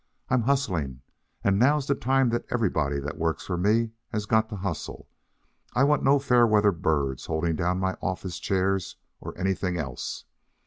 I'm 0.29 0.41
hustling, 0.41 1.03
and 1.43 1.59
now's 1.59 1.85
the 1.85 1.93
time 1.93 2.29
that 2.29 2.45
everybody 2.49 2.97
that 2.99 3.19
works 3.19 3.45
for 3.45 3.55
me 3.55 3.91
has 4.11 4.25
got 4.25 4.49
to 4.49 4.55
hustle. 4.55 5.07
I 5.75 5.83
want 5.83 6.01
no 6.03 6.17
fair 6.17 6.47
weather 6.47 6.71
birds 6.71 7.27
holding 7.27 7.55
down 7.55 7.77
my 7.79 7.95
office 8.01 8.39
chairs 8.39 8.95
or 9.19 9.37
anything 9.37 9.77
else. 9.77 10.25